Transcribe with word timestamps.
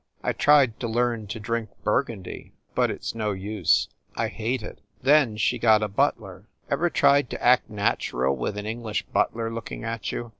I 0.23 0.33
tried 0.33 0.79
to 0.79 0.87
learn 0.87 1.27
to 1.27 1.39
drink 1.39 1.69
Burgundy 1.83 2.53
but 2.73 2.89
it 2.89 3.01
s 3.01 3.13
no 3.13 3.33
use 3.33 3.87
I 4.15 4.29
hate 4.29 4.63
it! 4.63 4.81
Then 5.03 5.37
she 5.37 5.59
got 5.59 5.83
a 5.83 5.87
butler. 5.87 6.47
Ever 6.71 6.89
tried 6.89 7.29
to 7.29 7.43
act 7.43 7.69
natural 7.69 8.35
with 8.35 8.57
an 8.57 8.65
English 8.65 9.03
butler 9.13 9.53
looking 9.53 9.83
at 9.83 10.11
you? 10.11 10.29